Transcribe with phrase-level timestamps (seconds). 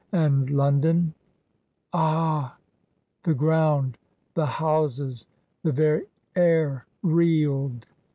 [0.11, 1.13] A7id London^
[1.93, 2.57] "Ah!"
[3.23, 3.99] The ground,
[4.33, 5.27] the houses,
[5.61, 7.85] the very air reeled.